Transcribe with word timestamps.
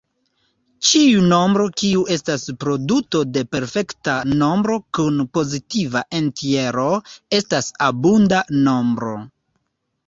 Ĉiu 0.91 1.19
nombro 1.31 1.65
kiu 1.81 2.05
estas 2.15 2.45
produto 2.65 3.21
de 3.35 3.43
perfekta 3.57 4.17
nombro 4.41 4.79
kun 4.99 5.23
pozitiva 5.39 6.05
entjero 6.23 6.91
estas 7.43 7.73
abunda 7.93 8.43
nombro. 8.69 9.17